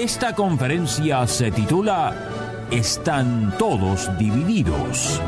Esta 0.00 0.34
conferencia 0.34 1.26
se 1.26 1.50
titula 1.50 2.14
Están 2.70 3.52
todos 3.58 4.08
divididos 4.16 5.20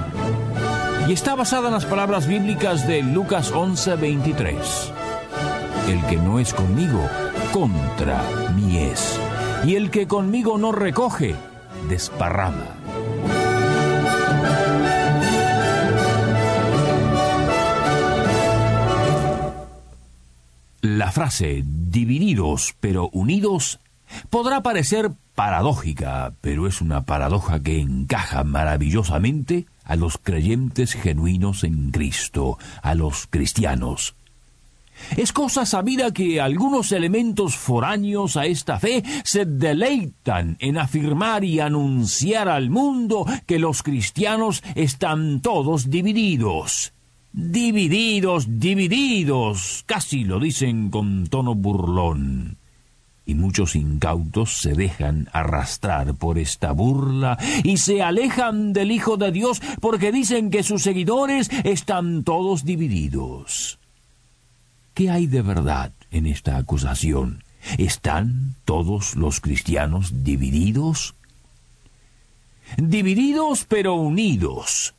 y 1.06 1.12
está 1.12 1.34
basada 1.34 1.68
en 1.68 1.74
las 1.74 1.84
palabras 1.84 2.26
bíblicas 2.26 2.88
de 2.88 3.02
Lucas 3.02 3.52
11:23. 3.52 4.90
El 5.90 6.02
que 6.06 6.16
no 6.16 6.38
es 6.38 6.54
conmigo, 6.54 7.06
contra 7.52 8.22
mí 8.56 8.78
es, 8.78 9.20
y 9.66 9.74
el 9.74 9.90
que 9.90 10.06
conmigo 10.06 10.56
no 10.56 10.72
recoge, 10.72 11.34
desparrama. 11.90 12.64
La 20.80 21.12
frase 21.12 21.62
divididos 21.62 22.74
pero 22.80 23.10
unidos 23.12 23.78
podrá 24.30 24.62
parecer 24.62 25.10
paradójica, 25.34 26.34
pero 26.40 26.66
es 26.66 26.80
una 26.80 27.02
paradoja 27.02 27.60
que 27.60 27.80
encaja 27.80 28.44
maravillosamente 28.44 29.66
a 29.84 29.96
los 29.96 30.18
creyentes 30.18 30.94
genuinos 30.94 31.64
en 31.64 31.90
Cristo, 31.90 32.58
a 32.82 32.94
los 32.94 33.26
cristianos. 33.28 34.14
Es 35.16 35.32
cosa 35.32 35.66
sabida 35.66 36.12
que 36.12 36.40
algunos 36.40 36.92
elementos 36.92 37.56
foráneos 37.56 38.36
a 38.36 38.46
esta 38.46 38.78
fe 38.78 39.02
se 39.24 39.44
deleitan 39.44 40.56
en 40.60 40.78
afirmar 40.78 41.44
y 41.44 41.60
anunciar 41.60 42.48
al 42.48 42.70
mundo 42.70 43.26
que 43.46 43.58
los 43.58 43.82
cristianos 43.82 44.62
están 44.74 45.40
todos 45.40 45.90
divididos. 45.90 46.92
Divididos, 47.32 48.60
divididos, 48.60 49.82
casi 49.86 50.24
lo 50.24 50.38
dicen 50.38 50.90
con 50.90 51.26
tono 51.26 51.54
burlón 51.54 52.58
y 53.32 53.34
muchos 53.34 53.76
incautos 53.76 54.58
se 54.58 54.74
dejan 54.74 55.30
arrastrar 55.32 56.14
por 56.14 56.38
esta 56.38 56.72
burla 56.72 57.38
y 57.64 57.78
se 57.78 58.02
alejan 58.02 58.74
del 58.74 58.90
Hijo 58.92 59.16
de 59.16 59.32
Dios 59.32 59.62
porque 59.80 60.12
dicen 60.12 60.50
que 60.50 60.62
sus 60.62 60.82
seguidores 60.82 61.48
están 61.64 62.24
todos 62.24 62.66
divididos. 62.66 63.78
¿Qué 64.92 65.10
hay 65.10 65.26
de 65.26 65.40
verdad 65.40 65.92
en 66.10 66.26
esta 66.26 66.58
acusación? 66.58 67.42
¿Están 67.78 68.54
todos 68.66 69.16
los 69.16 69.40
cristianos 69.40 70.22
divididos? 70.24 71.14
Divididos 72.76 73.64
pero 73.66 73.94
unidos. 73.94 74.94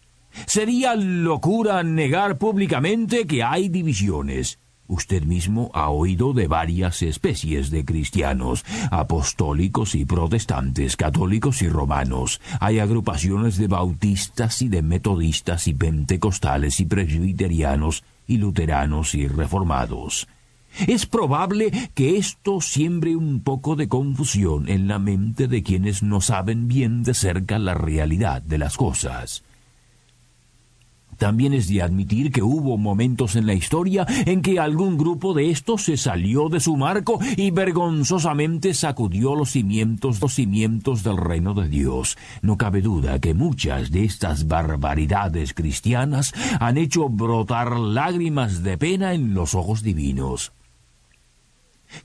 Sería 0.48 0.96
locura 0.96 1.84
negar 1.84 2.40
públicamente 2.40 3.28
que 3.28 3.44
hay 3.44 3.70
divisiones. 3.70 4.58
Usted 4.88 5.24
mismo 5.24 5.72
ha 5.74 5.90
oído 5.90 6.34
de 6.34 6.48
varias 6.48 7.02
especies 7.02 7.72
de 7.72 7.86
cristianos, 7.86 8.66
apostólicos 8.92 9.96
y 9.96 10.06
protestantes, 10.06 10.98
católicos 10.98 11.62
y 11.62 11.70
romanos. 11.70 12.42
Hay 12.60 12.80
agrupaciones 12.80 13.58
de 13.58 13.68
bautistas 13.68 14.62
y 14.62 14.68
de 14.68 14.82
metodistas 14.82 15.68
y 15.68 15.74
pentecostales 15.74 16.80
y 16.80 16.86
presbiterianos 16.86 18.04
y 18.28 18.38
luteranos 18.38 19.16
y 19.16 19.28
reformados. 19.28 20.28
Es 20.88 21.06
probable 21.06 21.72
que 21.94 22.18
esto 22.18 22.60
siembre 22.60 23.16
un 23.16 23.42
poco 23.42 23.76
de 23.76 23.88
confusión 23.88 24.68
en 24.68 24.88
la 24.88 25.00
mente 25.00 25.48
de 25.48 25.64
quienes 25.64 26.04
no 26.04 26.20
saben 26.20 26.68
bien 26.68 27.04
de 27.04 27.14
cerca 27.14 27.60
la 27.60 27.74
realidad 27.76 28.42
de 28.42 28.58
las 28.58 28.76
cosas. 28.76 29.44
También 31.18 31.54
es 31.54 31.68
de 31.68 31.82
admitir 31.82 32.32
que 32.32 32.42
hubo 32.42 32.78
momentos 32.78 33.36
en 33.36 33.46
la 33.46 33.54
historia 33.54 34.06
en 34.26 34.42
que 34.42 34.60
algún 34.60 34.98
grupo 34.98 35.34
de 35.34 35.50
estos 35.50 35.84
se 35.84 35.98
salió 35.98 36.50
de 36.50 36.60
su 36.60 36.76
marco 36.76 37.20
y 37.38 37.52
vergonzosamente 37.52 38.74
sacudió 38.74 39.36
los 39.36 39.52
cimientos, 39.52 40.22
los 40.22 40.34
cimientos 40.34 41.04
del 41.04 41.18
reino 41.18 41.54
de 41.54 41.70
Dios. 41.70 42.18
No 42.42 42.58
cabe 42.58 42.82
duda 42.82 43.20
que 43.20 43.34
muchas 43.34 43.92
de 43.92 44.06
estas 44.06 44.48
barbaridades 44.48 45.54
cristianas 45.54 46.34
han 46.60 46.78
hecho 46.78 47.10
brotar 47.10 47.78
lágrimas 47.78 48.64
de 48.64 48.78
pena 48.78 49.14
en 49.14 49.34
los 49.34 49.56
ojos 49.56 49.84
divinos. 49.84 50.52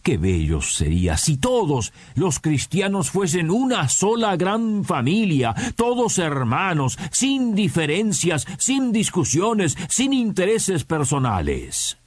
Qué 0.03 0.17
bello 0.17 0.61
sería 0.61 1.17
si 1.17 1.37
todos 1.37 1.93
los 2.15 2.41
cristianos 2.41 3.11
fuesen 3.11 3.51
una 3.51 3.89
sola 3.89 4.37
gran 4.37 4.85
familia, 4.85 5.55
todos 5.77 6.19
hermanos, 6.19 6.99
sin 7.11 7.55
diferencias, 7.55 8.47
sin 8.59 8.93
discusiones, 8.93 9.77
sin 9.89 10.13
intereses 10.13 10.85
personales. 10.85 11.99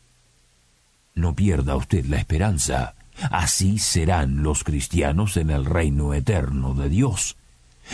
No 1.13 1.35
pierda 1.35 1.75
usted 1.75 2.05
la 2.05 2.17
esperanza. 2.17 2.95
Así 3.29 3.77
serán 3.77 4.41
los 4.41 4.63
cristianos 4.63 5.37
en 5.37 5.49
el 5.49 5.65
reino 5.65 6.13
eterno 6.13 6.73
de 6.73 6.89
Dios. 6.89 7.37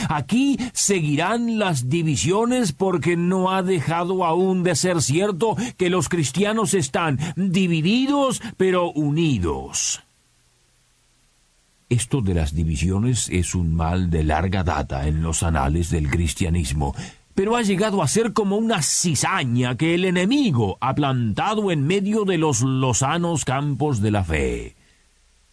Aquí 0.10 0.58
seguirán 0.74 1.60
las 1.60 1.90
divisiones 1.90 2.72
porque 2.72 3.18
no 3.18 3.52
ha 3.52 3.64
dejado 3.64 4.26
aún 4.26 4.64
de 4.64 4.76
ser 4.76 5.02
cierto 5.02 5.56
que 5.78 5.90
los 5.90 6.10
cristianos 6.10 6.74
están 6.74 7.20
divididos 7.36 8.42
pero 8.58 8.92
unidos. 8.92 10.04
Esto 11.90 12.22
de 12.22 12.34
las 12.34 12.54
divisiones 12.54 13.30
es 13.30 13.56
un 13.56 13.74
mal 13.74 14.10
de 14.10 14.24
larga 14.24 14.64
data 14.64 15.08
en 15.08 15.24
los 15.24 15.42
anales 15.42 15.90
del 15.90 16.10
cristianismo, 16.10 16.94
pero 17.34 17.56
ha 17.56 17.62
llegado 17.62 18.02
a 18.02 18.08
ser 18.08 18.34
como 18.34 18.58
una 18.58 18.82
cizaña 18.82 19.78
que 19.78 19.96
el 19.96 20.04
enemigo 20.04 20.78
ha 20.82 20.96
plantado 20.96 21.72
en 21.72 21.88
medio 21.88 22.26
de 22.26 22.38
los 22.38 22.62
lozanos 22.62 23.46
campos 23.46 24.02
de 24.02 24.12
la 24.12 24.24
fe. 24.24 24.77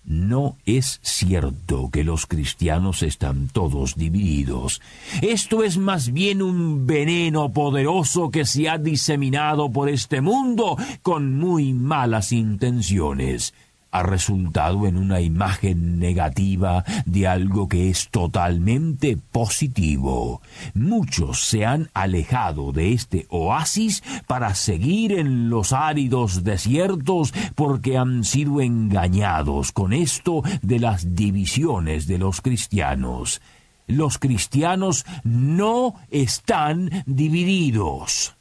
No 0.06 0.56
es 0.66 1.00
cierto 1.02 1.88
que 1.90 2.04
los 2.04 2.26
cristianos 2.26 3.02
están 3.02 3.48
todos 3.48 3.94
divididos. 3.94 4.82
Esto 5.22 5.62
es 5.62 5.78
más 5.78 6.12
bien 6.12 6.42
un 6.42 6.86
veneno 6.86 7.52
poderoso 7.52 8.30
que 8.30 8.44
se 8.44 8.68
ha 8.68 8.76
diseminado 8.76 9.70
por 9.70 9.88
este 9.88 10.20
mundo 10.20 10.76
con 11.02 11.38
muy 11.38 11.72
malas 11.72 12.32
intenciones 12.32 13.54
ha 13.94 14.02
resultado 14.02 14.88
en 14.88 14.96
una 14.96 15.20
imagen 15.20 16.00
negativa 16.00 16.84
de 17.06 17.28
algo 17.28 17.68
que 17.68 17.90
es 17.90 18.08
totalmente 18.08 19.16
positivo. 19.16 20.42
Muchos 20.74 21.44
se 21.44 21.64
han 21.64 21.90
alejado 21.94 22.72
de 22.72 22.92
este 22.92 23.26
oasis 23.28 24.02
para 24.26 24.56
seguir 24.56 25.12
en 25.12 25.48
los 25.48 25.72
áridos 25.72 26.42
desiertos 26.42 27.32
porque 27.54 27.96
han 27.96 28.24
sido 28.24 28.60
engañados 28.60 29.70
con 29.70 29.92
esto 29.92 30.42
de 30.60 30.80
las 30.80 31.14
divisiones 31.14 32.08
de 32.08 32.18
los 32.18 32.40
cristianos. 32.40 33.40
Los 33.86 34.18
cristianos 34.18 35.06
no 35.22 35.94
están 36.10 37.04
divididos. 37.06 38.34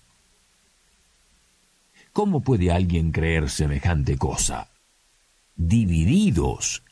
¿Cómo 2.11 2.41
puede 2.41 2.71
alguien 2.71 3.11
creer 3.11 3.51
semejante 3.51 4.17
cosa? 4.17 4.72
Divididos. 5.55 6.83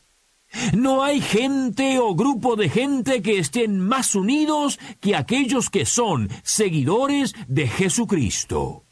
No 0.74 1.02
hay 1.02 1.20
gente 1.20 1.98
o 1.98 2.14
grupo 2.14 2.56
de 2.56 2.68
gente 2.68 3.22
que 3.22 3.38
estén 3.38 3.80
más 3.80 4.14
unidos 4.14 4.78
que 5.00 5.16
aquellos 5.16 5.70
que 5.70 5.86
son 5.86 6.28
seguidores 6.42 7.34
de 7.48 7.68
Jesucristo. 7.68 8.84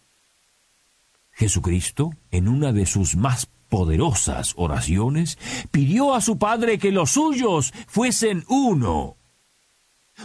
Jesucristo, 1.33 2.11
en 2.31 2.49
una 2.49 2.73
de 2.73 2.87
sus 2.87 3.17
más 3.17 3.47
poderosas 3.69 4.55
oraciones, 4.57 5.39
pidió 5.71 6.15
a 6.15 6.21
su 6.21 6.39
Padre 6.39 6.79
que 6.79 6.93
los 6.93 7.13
suyos 7.13 7.73
fuesen 7.87 8.45
uno. 8.49 9.17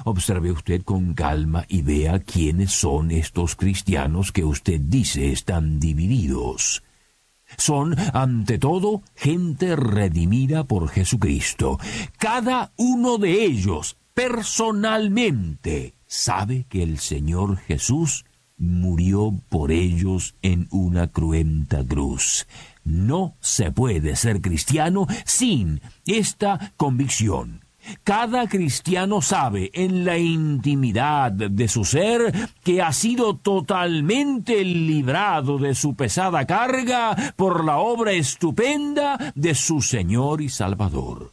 Observe 0.03 0.51
usted 0.51 0.83
con 0.83 1.13
calma 1.13 1.65
y 1.69 1.81
vea 1.81 2.19
quiénes 2.19 2.74
son 2.74 3.12
estos 3.12 3.56
cristianos 3.56 4.31
que 4.31 4.44
usted 4.44 4.80
dice 4.81 5.31
están 5.31 5.80
divididos. 5.80 6.83
Son, 7.57 7.95
ante 8.13 8.57
todo, 8.57 9.03
gente 9.15 9.75
redimida 9.75 10.63
por 10.63 10.89
Jesucristo. 10.89 11.80
Cada 12.18 12.71
uno 12.77 13.18
de 13.18 13.44
ellos, 13.44 13.97
personalmente, 14.13 15.94
sabe 16.07 16.65
que 16.69 16.83
el 16.83 17.00
Señor 17.00 17.57
Jesús 17.57 18.25
murió 18.57 19.33
por 19.50 19.71
ellos 19.71 20.36
en 20.42 20.68
una 20.71 21.12
cruenta 21.12 21.83
cruz. 21.86 22.47
No 22.83 23.36
se 23.39 23.71
puede 23.71 24.15
ser 24.15 24.41
cristiano 24.41 25.07
sin 25.25 25.81
esta 26.06 26.74
convicción. 26.77 27.64
Cada 28.04 28.48
cristiano 28.48 29.22
sabe 29.22 29.72
en 29.74 30.06
la 30.06 30.18
intimidad 30.18 31.32
de 31.32 31.68
su 31.68 31.86
ser 31.86 32.34
que 32.64 32.82
ha 32.82 32.92
sido 32.94 33.36
totalmente 33.36 34.64
librado 34.64 35.58
de 35.58 35.76
su 35.76 35.96
pesada 35.96 36.46
carga 36.46 37.34
por 37.36 37.64
la 37.64 37.78
obra 37.78 38.14
estupenda 38.14 39.34
de 39.36 39.56
su 39.56 39.82
Señor 39.82 40.42
y 40.42 40.50
Salvador. 40.50 41.32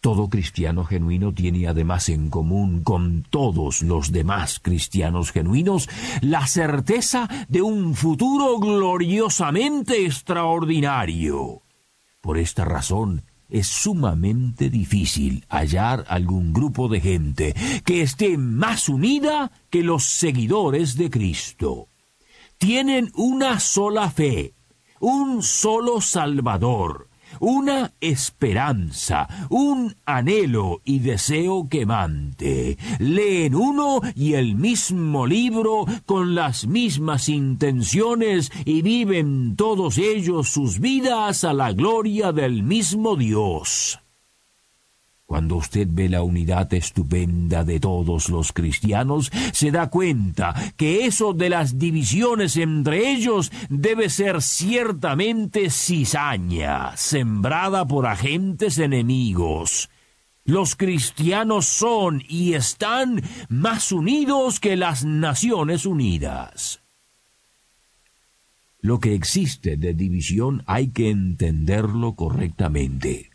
Todo 0.00 0.28
cristiano 0.28 0.84
genuino 0.84 1.32
tiene 1.32 1.66
además 1.66 2.08
en 2.10 2.28
común 2.28 2.82
con 2.82 3.24
todos 3.28 3.82
los 3.82 4.12
demás 4.12 4.60
cristianos 4.60 5.32
genuinos 5.32 5.88
la 6.20 6.46
certeza 6.46 7.28
de 7.48 7.62
un 7.62 7.94
futuro 7.94 8.58
gloriosamente 8.58 10.04
extraordinario. 10.04 11.62
Por 12.20 12.36
esta 12.36 12.66
razón, 12.66 13.22
es 13.50 13.66
sumamente 13.66 14.70
difícil 14.70 15.44
hallar 15.48 16.04
algún 16.08 16.52
grupo 16.52 16.88
de 16.88 17.00
gente 17.00 17.54
que 17.84 18.02
esté 18.02 18.38
más 18.38 18.88
unida 18.88 19.52
que 19.68 19.82
los 19.82 20.04
seguidores 20.04 20.96
de 20.96 21.10
Cristo. 21.10 21.88
Tienen 22.56 23.10
una 23.14 23.60
sola 23.60 24.10
fe, 24.10 24.54
un 25.00 25.42
solo 25.42 26.00
Salvador, 26.00 27.09
una 27.40 27.92
esperanza, 28.00 29.26
un 29.48 29.96
anhelo 30.04 30.80
y 30.84 31.00
deseo 31.00 31.68
quemante. 31.68 32.78
Leen 32.98 33.54
uno 33.54 34.00
y 34.14 34.34
el 34.34 34.54
mismo 34.54 35.26
libro 35.26 35.86
con 36.06 36.34
las 36.34 36.66
mismas 36.66 37.28
intenciones 37.28 38.52
y 38.64 38.82
viven 38.82 39.56
todos 39.56 39.98
ellos 39.98 40.48
sus 40.50 40.78
vidas 40.78 41.42
a 41.44 41.52
la 41.52 41.72
gloria 41.72 42.30
del 42.32 42.62
mismo 42.62 43.16
Dios. 43.16 43.98
Cuando 45.30 45.54
usted 45.54 45.86
ve 45.88 46.08
la 46.08 46.24
unidad 46.24 46.74
estupenda 46.74 47.62
de 47.62 47.78
todos 47.78 48.30
los 48.30 48.52
cristianos, 48.52 49.30
se 49.52 49.70
da 49.70 49.88
cuenta 49.88 50.52
que 50.76 51.06
eso 51.06 51.34
de 51.34 51.48
las 51.48 51.78
divisiones 51.78 52.56
entre 52.56 53.12
ellos 53.12 53.52
debe 53.68 54.10
ser 54.10 54.42
ciertamente 54.42 55.70
cizaña, 55.70 56.96
sembrada 56.96 57.86
por 57.86 58.08
agentes 58.08 58.78
enemigos. 58.78 59.88
Los 60.44 60.74
cristianos 60.74 61.66
son 61.66 62.24
y 62.28 62.54
están 62.54 63.22
más 63.48 63.92
unidos 63.92 64.58
que 64.58 64.74
las 64.74 65.04
Naciones 65.04 65.86
Unidas. 65.86 66.82
Lo 68.80 68.98
que 68.98 69.14
existe 69.14 69.76
de 69.76 69.94
división 69.94 70.64
hay 70.66 70.88
que 70.88 71.08
entenderlo 71.08 72.16
correctamente. 72.16 73.29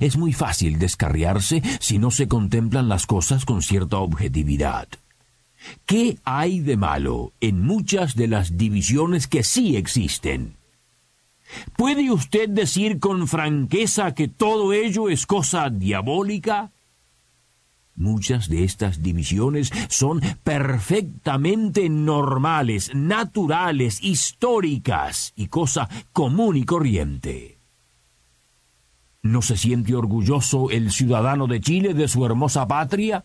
Es 0.00 0.16
muy 0.16 0.32
fácil 0.32 0.78
descarriarse 0.78 1.62
si 1.80 1.98
no 1.98 2.10
se 2.10 2.28
contemplan 2.28 2.88
las 2.88 3.06
cosas 3.06 3.44
con 3.44 3.62
cierta 3.62 3.98
objetividad. 3.98 4.88
¿Qué 5.86 6.18
hay 6.24 6.60
de 6.60 6.76
malo 6.76 7.32
en 7.40 7.60
muchas 7.62 8.14
de 8.14 8.28
las 8.28 8.56
divisiones 8.56 9.26
que 9.26 9.42
sí 9.42 9.76
existen? 9.76 10.56
¿Puede 11.76 12.10
usted 12.10 12.48
decir 12.48 13.00
con 13.00 13.26
franqueza 13.26 14.14
que 14.14 14.28
todo 14.28 14.72
ello 14.72 15.08
es 15.08 15.26
cosa 15.26 15.70
diabólica? 15.70 16.70
Muchas 17.96 18.48
de 18.48 18.62
estas 18.62 19.02
divisiones 19.02 19.72
son 19.88 20.20
perfectamente 20.44 21.88
normales, 21.88 22.92
naturales, 22.94 23.98
históricas 24.04 25.32
y 25.34 25.48
cosa 25.48 25.88
común 26.12 26.56
y 26.56 26.64
corriente. 26.64 27.57
¿No 29.22 29.42
se 29.42 29.56
siente 29.56 29.94
orgulloso 29.94 30.70
el 30.70 30.92
ciudadano 30.92 31.46
de 31.46 31.60
Chile 31.60 31.92
de 31.92 32.08
su 32.08 32.24
hermosa 32.24 32.68
patria? 32.68 33.24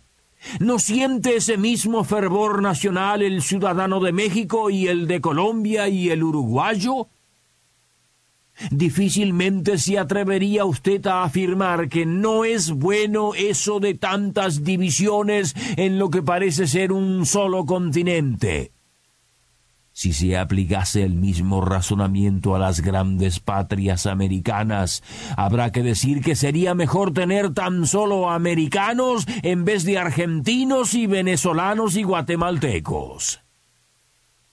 ¿No 0.60 0.80
siente 0.80 1.38
ese 1.38 1.58
mismo 1.58 2.04
fervor 2.04 2.62
nacional 2.62 3.22
el 3.22 3.42
ciudadano 3.42 4.00
de 4.00 4.12
México 4.12 4.70
y 4.70 4.88
el 4.88 5.08
de 5.08 5.22
Colombia 5.22 5.88
y 5.88 6.10
el 6.10 6.24
uruguayo? 6.24 7.08
Difícilmente 8.70 9.78
se 9.78 9.98
atrevería 9.98 10.66
usted 10.66 11.06
a 11.08 11.24
afirmar 11.24 11.90
que 11.90 12.06
no 12.06 12.44
es 12.44 12.72
bueno 12.72 13.34
eso 13.34 13.80
de 13.80 13.94
tantas 13.94 14.64
divisiones 14.64 15.56
en 15.76 15.98
lo 15.98 16.10
que 16.10 16.22
parece 16.22 16.68
ser 16.68 16.92
un 16.92 17.26
solo 17.26 17.66
continente. 17.66 18.73
Si 19.96 20.12
se 20.12 20.38
aplicase 20.38 21.04
el 21.04 21.14
mismo 21.14 21.62
razonamiento 21.62 22.56
a 22.56 22.60
las 22.60 22.82
grandes 22.82 23.40
patrias 23.40 24.08
americanas, 24.08 25.04
habrá 25.38 25.72
que 25.72 25.84
decir 25.84 26.22
que 26.22 26.36
sería 26.36 26.74
mejor 26.74 27.14
tener 27.14 27.54
tan 27.54 27.86
solo 27.86 28.32
americanos 28.32 29.28
en 29.44 29.66
vez 29.66 29.84
de 29.84 30.00
argentinos 30.00 30.96
y 30.96 31.06
venezolanos 31.06 31.96
y 31.96 32.02
guatemaltecos. 32.02 33.42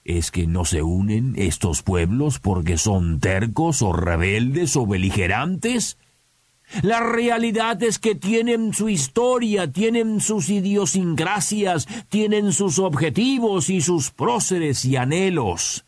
¿Es 0.03 0.29
que 0.29 0.45
no 0.45 0.63
se 0.63 0.83
unen 0.83 1.33
estos 1.35 1.81
pueblos 1.81 2.39
porque 2.39 2.77
son 2.77 3.19
tercos 3.19 3.81
o 3.81 3.93
rebeldes 3.93 4.75
o 4.75 4.85
beligerantes? 4.85 5.97
La 6.81 6.99
realidad 6.99 7.81
es 7.83 7.99
que 7.99 8.15
tienen 8.15 8.73
su 8.73 8.89
historia, 8.89 9.71
tienen 9.71 10.21
sus 10.21 10.49
idiosincrasias, 10.49 11.87
tienen 12.09 12.53
sus 12.53 12.79
objetivos 12.79 13.69
y 13.69 13.81
sus 13.81 14.11
próceres 14.11 14.85
y 14.85 14.95
anhelos. 14.95 15.85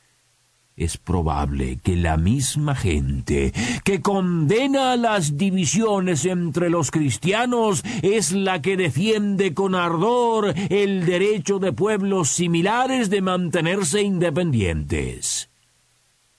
Es 0.75 0.97
probable 0.97 1.77
que 1.83 1.95
la 1.95 2.17
misma 2.17 2.73
gente 2.73 3.53
que 3.83 4.01
condena 4.01 4.95
las 4.95 5.37
divisiones 5.37 6.25
entre 6.25 6.71
los 6.71 6.89
cristianos 6.89 7.83
es 8.01 8.31
la 8.31 8.59
que 8.59 8.75
defiende 8.75 9.53
con 9.53 9.75
ardor 9.75 10.55
el 10.69 11.05
derecho 11.05 11.59
de 11.59 11.73
pueblos 11.73 12.29
similares 12.29 13.11
de 13.11 13.21
mantenerse 13.21 14.01
independientes. 14.01 15.51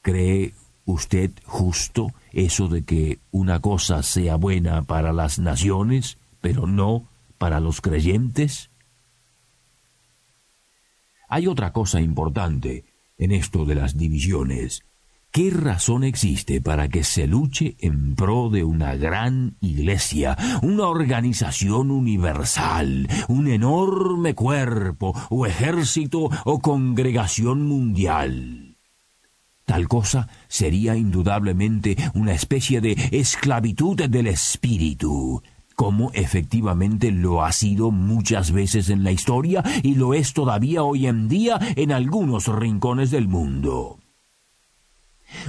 ¿Cree 0.03 0.53
usted 0.85 1.31
justo 1.45 2.13
eso 2.33 2.69
de 2.69 2.85
que 2.85 3.21
una 3.31 3.61
cosa 3.61 4.03
sea 4.03 4.37
buena 4.37 4.83
para 4.83 5.13
las 5.13 5.39
naciones, 5.39 6.19
pero 6.41 6.67
no 6.67 7.09
para 7.39 7.61
los 7.61 7.81
creyentes? 7.81 8.71
Hay 11.29 11.47
otra 11.47 11.73
cosa 11.73 12.01
importante 12.01 12.85
en 13.19 13.33
esto 13.33 13.65
de 13.65 13.75
las 13.75 13.97
divisiones. 13.97 14.85
¿Qué 15.35 15.51
razón 15.51 16.05
existe 16.05 16.61
para 16.61 16.89
que 16.89 17.03
se 17.03 17.27
luche 17.27 17.75
en 17.81 18.15
pro 18.15 18.51
de 18.51 18.63
una 18.63 18.95
gran 18.95 19.57
iglesia, 19.61 20.37
una 20.63 20.87
organización 20.87 21.91
universal, 21.91 23.09
un 23.27 23.49
enorme 23.49 24.37
cuerpo 24.37 25.13
o 25.31 25.45
ejército 25.45 26.31
o 26.45 26.61
congregación 26.61 27.67
mundial? 27.67 28.64
Tal 29.65 29.89
cosa 29.89 30.29
sería 30.47 30.97
indudablemente 30.97 31.97
una 32.15 32.33
especie 32.33 32.81
de 32.81 32.93
esclavitud 33.13 33.97
del 33.97 34.27
espíritu, 34.27 35.43
como 35.75 36.11
efectivamente 36.13 37.11
lo 37.11 37.43
ha 37.43 37.53
sido 37.53 37.91
muchas 37.91 38.53
veces 38.53 38.91
en 38.91 39.05
la 39.05 39.13
historia 39.13 39.65
y 39.83 39.95
lo 39.95 40.15
es 40.15 40.35
todavía 40.35 40.83
hoy 40.83 41.07
en 41.07 41.29
día 41.29 41.59
en 41.77 41.93
algunos 41.93 42.49
rincones 42.49 43.11
del 43.11 43.27
mundo. 43.27 43.99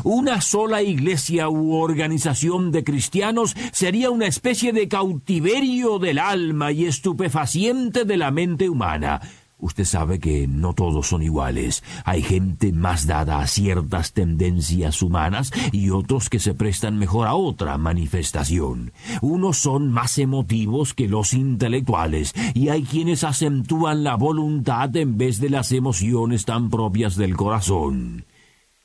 Una 0.04 0.42
sola 0.42 0.82
iglesia 0.82 1.50
u 1.50 1.76
organización 1.76 2.72
de 2.72 2.84
cristianos 2.84 3.56
sería 3.72 4.10
una 4.10 4.28
especie 4.28 4.74
de 4.74 4.88
cautiverio 4.88 6.00
del 6.00 6.20
alma 6.20 6.72
y 6.72 6.86
estupefaciente 6.86 8.06
de 8.06 8.18
la 8.18 8.32
mente 8.32 8.70
humana, 8.70 9.22
Usted 9.58 9.86
sabe 9.86 10.20
que 10.20 10.48
no 10.48 10.74
todos 10.74 11.08
son 11.08 11.24
iguales. 11.24 11.84
Hay 12.04 12.22
gente 12.22 12.74
más 12.74 13.08
dada 13.08 13.40
a 13.40 13.48
ciertas 13.48 14.12
tendencias 14.12 15.02
humanas 15.02 15.52
y 15.72 15.92
otros 15.92 16.30
que 16.30 16.40
se 16.40 16.54
prestan 16.54 16.98
mejor 16.98 17.28
a 17.28 17.36
otra 17.36 17.78
manifestación. 17.78 18.92
Unos 19.22 19.58
son 19.58 19.92
más 19.92 20.18
emotivos 20.18 20.94
que 20.94 21.08
los 21.08 21.34
intelectuales 21.34 22.34
y 22.54 22.70
hay 22.70 22.84
quienes 22.84 23.24
acentúan 23.24 24.04
la 24.04 24.16
voluntad 24.16 24.96
en 24.96 25.18
vez 25.18 25.40
de 25.40 25.50
las 25.50 25.72
emociones 25.72 26.46
tan 26.46 26.70
propias 26.70 27.16
del 27.16 27.38
corazón. 27.38 28.26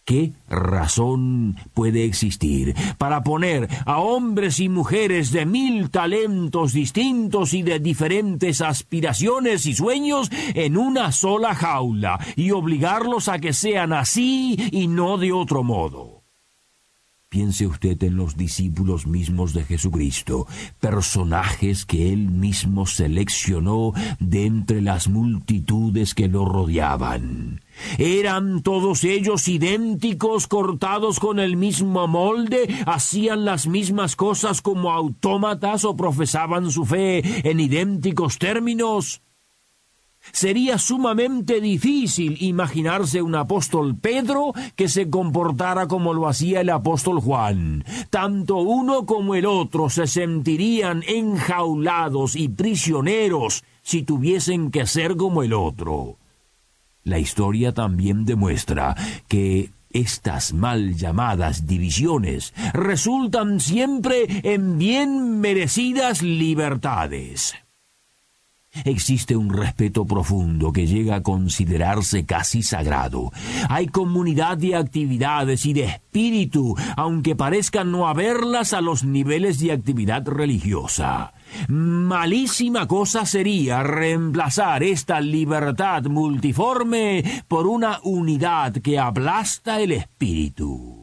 ¿Qué 0.04 0.32
razón 0.48 1.56
puede 1.72 2.04
existir 2.04 2.74
para 2.98 3.22
poner 3.22 3.68
a 3.86 3.98
hombres 3.98 4.58
y 4.58 4.68
mujeres 4.68 5.30
de 5.30 5.46
mil 5.46 5.90
talentos 5.90 6.72
distintos 6.72 7.54
y 7.54 7.62
de 7.62 7.78
diferentes 7.78 8.60
aspiraciones 8.60 9.66
y 9.66 9.74
sueños 9.74 10.30
en 10.54 10.76
una 10.76 11.12
sola 11.12 11.54
jaula 11.54 12.18
y 12.34 12.50
obligarlos 12.50 13.28
a 13.28 13.38
que 13.38 13.52
sean 13.52 13.92
así 13.92 14.56
y 14.72 14.88
no 14.88 15.16
de 15.16 15.32
otro 15.32 15.62
modo? 15.62 16.19
Piense 17.30 17.64
usted 17.64 18.02
en 18.02 18.16
los 18.16 18.36
discípulos 18.36 19.06
mismos 19.06 19.54
de 19.54 19.62
Jesucristo, 19.62 20.48
personajes 20.80 21.86
que 21.86 22.12
él 22.12 22.28
mismo 22.28 22.86
seleccionó 22.86 23.92
de 24.18 24.46
entre 24.46 24.82
las 24.82 25.06
multitudes 25.06 26.16
que 26.16 26.26
lo 26.26 26.44
rodeaban. 26.44 27.60
¿Eran 27.98 28.62
todos 28.62 29.04
ellos 29.04 29.46
idénticos, 29.46 30.48
cortados 30.48 31.20
con 31.20 31.38
el 31.38 31.56
mismo 31.56 32.08
molde? 32.08 32.66
¿Hacían 32.84 33.44
las 33.44 33.68
mismas 33.68 34.16
cosas 34.16 34.60
como 34.60 34.90
autómatas 34.90 35.84
o 35.84 35.96
profesaban 35.96 36.72
su 36.72 36.84
fe 36.84 37.48
en 37.48 37.60
idénticos 37.60 38.38
términos? 38.38 39.22
Sería 40.32 40.78
sumamente 40.78 41.60
difícil 41.60 42.36
imaginarse 42.40 43.22
un 43.22 43.34
apóstol 43.34 43.96
Pedro 43.96 44.52
que 44.76 44.88
se 44.88 45.10
comportara 45.10 45.88
como 45.88 46.14
lo 46.14 46.28
hacía 46.28 46.60
el 46.60 46.70
apóstol 46.70 47.20
Juan. 47.20 47.84
Tanto 48.10 48.58
uno 48.58 49.06
como 49.06 49.34
el 49.34 49.46
otro 49.46 49.90
se 49.90 50.06
sentirían 50.06 51.02
enjaulados 51.06 52.36
y 52.36 52.48
prisioneros 52.48 53.64
si 53.82 54.02
tuviesen 54.02 54.70
que 54.70 54.86
ser 54.86 55.16
como 55.16 55.42
el 55.42 55.52
otro. 55.52 56.18
La 57.02 57.18
historia 57.18 57.72
también 57.72 58.24
demuestra 58.24 58.94
que 59.26 59.70
estas 59.90 60.52
mal 60.52 60.94
llamadas 60.94 61.66
divisiones 61.66 62.54
resultan 62.72 63.58
siempre 63.58 64.26
en 64.44 64.78
bien 64.78 65.40
merecidas 65.40 66.22
libertades. 66.22 67.54
Existe 68.84 69.36
un 69.36 69.52
respeto 69.52 70.06
profundo 70.06 70.72
que 70.72 70.86
llega 70.86 71.16
a 71.16 71.22
considerarse 71.22 72.24
casi 72.24 72.62
sagrado. 72.62 73.32
Hay 73.68 73.88
comunidad 73.88 74.58
de 74.58 74.76
actividades 74.76 75.66
y 75.66 75.72
de 75.72 75.84
espíritu, 75.84 76.76
aunque 76.96 77.34
parezcan 77.34 77.90
no 77.90 78.06
haberlas 78.06 78.72
a 78.72 78.80
los 78.80 79.04
niveles 79.04 79.58
de 79.58 79.72
actividad 79.72 80.26
religiosa. 80.26 81.32
Malísima 81.68 82.86
cosa 82.86 83.26
sería 83.26 83.82
reemplazar 83.82 84.84
esta 84.84 85.20
libertad 85.20 86.04
multiforme 86.04 87.42
por 87.48 87.66
una 87.66 87.98
unidad 88.04 88.74
que 88.74 88.98
aplasta 88.98 89.80
el 89.80 89.92
espíritu. 89.92 90.99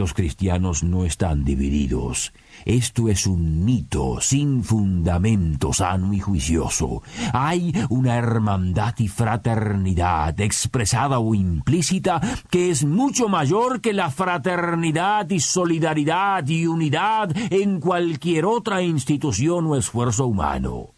Los 0.00 0.14
cristianos 0.14 0.82
no 0.82 1.04
están 1.04 1.44
divididos. 1.44 2.32
Esto 2.64 3.10
es 3.10 3.26
un 3.26 3.66
mito 3.66 4.18
sin 4.22 4.64
fundamento 4.64 5.74
sano 5.74 6.14
y 6.14 6.20
juicioso. 6.20 7.02
Hay 7.34 7.74
una 7.90 8.16
hermandad 8.16 8.94
y 8.96 9.08
fraternidad 9.08 10.40
expresada 10.40 11.18
o 11.18 11.34
implícita 11.34 12.18
que 12.48 12.70
es 12.70 12.82
mucho 12.82 13.28
mayor 13.28 13.82
que 13.82 13.92
la 13.92 14.08
fraternidad 14.08 15.28
y 15.28 15.40
solidaridad 15.40 16.48
y 16.48 16.66
unidad 16.66 17.36
en 17.50 17.78
cualquier 17.78 18.46
otra 18.46 18.80
institución 18.80 19.66
o 19.66 19.76
esfuerzo 19.76 20.26
humano. 20.26 20.94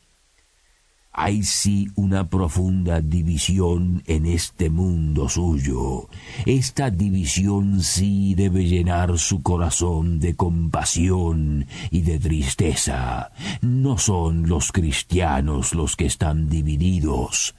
Hay 1.15 1.43
sí 1.43 1.91
una 1.95 2.29
profunda 2.31 3.03
división 3.03 4.03
en 4.07 4.25
este 4.25 4.71
mundo 4.71 5.29
suyo. 5.29 6.09
Esta 6.47 6.91
división 6.91 7.83
sí 7.83 8.35
debe 8.35 8.65
llenar 8.65 9.19
su 9.19 9.43
corazón 9.43 10.21
de 10.21 10.35
compasión 10.35 11.67
y 11.91 12.01
de 12.01 12.19
tristeza. 12.19 13.31
No 13.61 13.99
son 13.99 14.49
los 14.49 14.73
cristianos 14.73 15.75
los 15.75 15.97
que 15.97 16.07
están 16.07 16.49
divididos, 16.49 17.55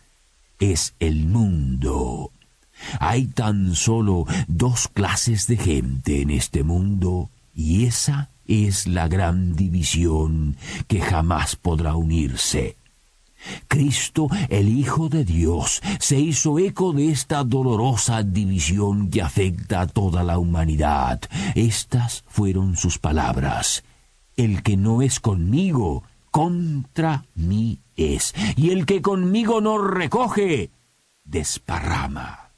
es 0.59 0.95
el 0.99 1.27
mundo. 1.27 2.31
Hay 2.99 3.27
tan 3.27 3.75
solo 3.75 4.25
dos 4.47 4.87
clases 4.87 5.45
de 5.45 5.57
gente 5.57 6.23
en 6.23 6.31
este 6.31 6.63
mundo, 6.63 7.29
y 7.53 7.85
esa 7.85 8.31
es 8.47 8.87
la 8.87 9.07
gran 9.07 9.55
división 9.55 10.57
que 10.87 11.01
jamás 11.01 11.55
podrá 11.55 11.95
unirse. 11.95 12.77
Cristo, 13.67 14.27
el 14.49 14.69
Hijo 14.69 15.09
de 15.09 15.25
Dios, 15.25 15.81
se 15.99 16.19
hizo 16.19 16.59
eco 16.59 16.93
de 16.93 17.09
esta 17.09 17.43
dolorosa 17.43 18.23
división 18.23 19.09
que 19.09 19.21
afecta 19.21 19.81
a 19.81 19.87
toda 19.87 20.23
la 20.23 20.37
humanidad. 20.37 21.21
Estas 21.55 22.23
fueron 22.27 22.77
sus 22.77 22.99
palabras. 22.99 23.83
El 24.35 24.63
que 24.63 24.77
no 24.77 25.01
es 25.01 25.19
conmigo, 25.19 26.03
contra 26.31 27.25
mí 27.35 27.79
es, 27.95 28.33
y 28.55 28.71
el 28.71 28.85
que 28.85 29.01
conmigo 29.01 29.61
no 29.61 29.77
recoge, 29.77 30.71
desparrama. 31.23 32.51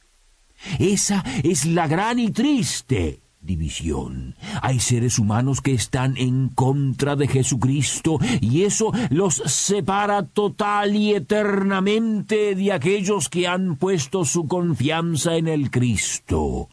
Esa 0.79 1.23
es 1.43 1.65
la 1.65 1.87
gran 1.87 2.17
y 2.19 2.31
triste 2.31 3.24
división. 3.45 4.35
Hay 4.61 4.79
seres 4.79 5.19
humanos 5.19 5.61
que 5.61 5.73
están 5.73 6.17
en 6.17 6.49
contra 6.49 7.15
de 7.15 7.27
Jesucristo 7.27 8.19
y 8.41 8.63
eso 8.63 8.91
los 9.09 9.35
separa 9.45 10.23
total 10.23 10.95
y 10.95 11.13
eternamente 11.13 12.55
de 12.55 12.73
aquellos 12.73 13.29
que 13.29 13.47
han 13.47 13.75
puesto 13.75 14.25
su 14.25 14.47
confianza 14.47 15.35
en 15.35 15.47
el 15.47 15.71
Cristo. 15.71 16.69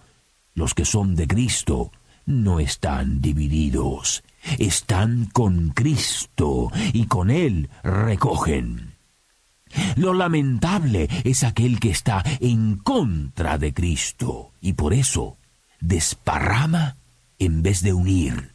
Los 0.55 0.75
que 0.75 0.85
son 0.85 1.15
de 1.15 1.27
Cristo 1.27 1.93
no 2.27 2.61
están 2.61 3.21
divididos, 3.21 4.23
están 4.59 5.27
con 5.33 5.71
Cristo 5.71 6.71
y 6.93 7.07
con 7.07 7.31
Él 7.31 7.69
recogen. 7.83 8.93
Lo 9.97 10.13
lamentable 10.13 11.09
es 11.25 11.45
aquel 11.45 11.81
que 11.81 11.91
está 11.91 12.23
en 12.41 12.77
contra 12.77 13.59
de 13.59 13.73
Cristo 13.73 14.53
y 14.61 14.75
por 14.75 14.93
eso 14.93 15.37
desparrama 15.83 16.97
en 17.39 17.63
vez 17.63 17.83
de 17.83 17.93
unir. 17.93 18.53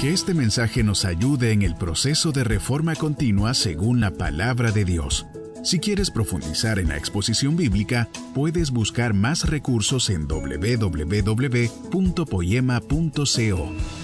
Que 0.00 0.12
este 0.14 0.32
mensaje 0.32 0.82
nos 0.82 1.04
ayude 1.04 1.52
en 1.52 1.60
el 1.62 1.74
proceso 1.74 2.32
de 2.32 2.44
reforma 2.44 2.94
continua 2.94 3.52
según 3.52 4.00
la 4.00 4.12
palabra 4.12 4.72
de 4.72 4.86
Dios. 4.86 5.26
Si 5.62 5.78
quieres 5.78 6.10
profundizar 6.10 6.78
en 6.78 6.88
la 6.88 6.96
exposición 6.96 7.54
bíblica, 7.54 8.08
puedes 8.34 8.70
buscar 8.70 9.12
más 9.12 9.46
recursos 9.50 10.08
en 10.08 10.26
www.poema.co. 10.26 11.62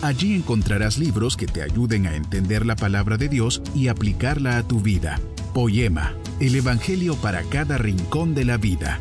Allí 0.03 0.35
encontrarás 0.35 0.99
libros 0.99 1.37
que 1.39 1.47
te 1.47 1.63
ayuden 1.63 2.07
a 2.07 2.15
entender 2.15 2.67
la 2.67 2.77
palabra 2.77 3.17
de 3.17 3.31
Dios 3.31 3.63
y 3.75 3.89
aplicarla 3.89 4.59
a 4.59 4.65
tu 4.65 4.81
vida. 4.81 5.19
Poema, 5.55 6.13
el 6.41 6.57
Evangelio 6.57 7.17
para 7.17 7.43
cada 7.45 7.79
rincón 7.79 8.35
de 8.35 8.45
la 8.45 8.59
vida. 8.59 9.01